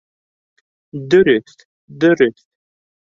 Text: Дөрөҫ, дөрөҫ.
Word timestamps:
Дөрөҫ, 1.13 1.53
дөрөҫ. 2.05 2.47